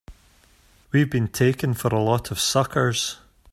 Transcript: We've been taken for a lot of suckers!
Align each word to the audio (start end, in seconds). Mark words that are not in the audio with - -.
We've 0.91 1.11
been 1.11 1.27
taken 1.27 1.75
for 1.75 1.89
a 1.93 2.01
lot 2.01 2.31
of 2.31 2.39
suckers! 2.39 3.19